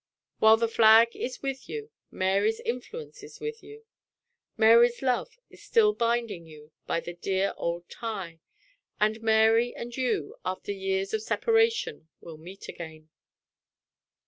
While 0.39 0.57
the 0.57 0.67
flag 0.67 1.15
is 1.15 1.43
with 1.43 1.69
you, 1.69 1.91
Mary's 2.09 2.59
influence 2.61 3.21
is 3.21 3.39
with 3.39 3.61
you; 3.61 3.85
Mary's 4.57 5.03
love 5.03 5.37
is 5.51 5.61
still 5.61 5.93
binding 5.93 6.47
you 6.47 6.71
by 6.87 7.01
the 7.01 7.13
dear 7.13 7.53
old 7.55 7.87
tie; 7.87 8.39
and 8.99 9.21
Mary 9.21 9.75
and 9.75 9.95
you, 9.95 10.37
after 10.43 10.71
years 10.71 11.13
of 11.13 11.21
separation, 11.21 12.09
will 12.19 12.39
meet 12.39 12.67
again!" 12.67 13.09